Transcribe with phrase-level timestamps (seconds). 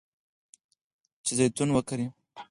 [1.25, 2.07] چې زیتون وکري.